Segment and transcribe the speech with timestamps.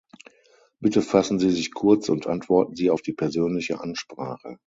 [0.79, 4.57] Bitte fassen Sie sich kurz und antworten Sie auf die persönliche Ansprache.